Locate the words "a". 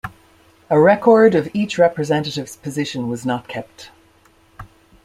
0.71-0.79